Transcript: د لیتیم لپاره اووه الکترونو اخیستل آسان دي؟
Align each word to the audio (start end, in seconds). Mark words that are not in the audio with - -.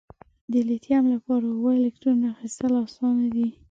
د 0.51 0.53
لیتیم 0.67 1.03
لپاره 1.13 1.45
اووه 1.49 1.71
الکترونو 1.79 2.25
اخیستل 2.33 2.73
آسان 2.85 3.15
دي؟ 3.33 3.47